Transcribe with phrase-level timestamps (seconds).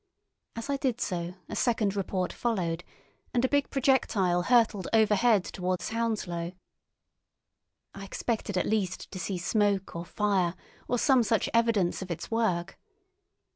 [0.55, 2.83] As I did so a second report followed,
[3.35, 6.53] and a big projectile hurtled overhead towards Hounslow.
[7.93, 10.55] I expected at least to see smoke or fire,
[10.87, 12.79] or some such evidence of its work.